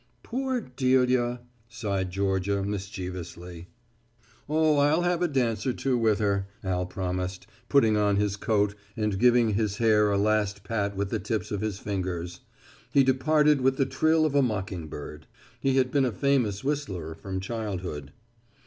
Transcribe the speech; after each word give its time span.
"Poor 0.23 0.59
Delia," 0.61 1.41
sighed 1.69 2.09
Georgia, 2.09 2.63
mischievously. 2.63 3.67
"Oh, 4.49 4.77
I'll 4.77 5.03
have 5.03 5.21
a 5.21 5.27
dance 5.27 5.67
or 5.67 5.73
two 5.73 5.95
with 5.95 6.17
her," 6.17 6.47
Al 6.63 6.87
promised, 6.87 7.45
putting 7.69 7.95
on 7.95 8.15
his 8.15 8.35
coat 8.35 8.73
and 8.97 9.19
giving 9.19 9.51
his 9.53 9.77
hair 9.77 10.09
a 10.11 10.17
last 10.17 10.63
pat 10.63 10.95
with 10.95 11.11
the 11.11 11.19
tips 11.19 11.51
of 11.51 11.61
his 11.61 11.77
fingers. 11.77 12.39
He 12.91 13.03
departed 13.03 13.61
with 13.61 13.77
the 13.77 13.85
trill 13.85 14.25
of 14.25 14.33
a 14.33 14.41
mocking 14.41 14.87
bird. 14.87 15.27
He 15.59 15.77
had 15.77 15.91
been 15.91 16.05
a 16.05 16.11
famous 16.11 16.63
whistler 16.63 17.13
from 17.13 17.39
childhood. 17.39 18.11